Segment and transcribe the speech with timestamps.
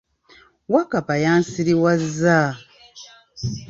[0.73, 2.39] Wakkapa yansiriwazza!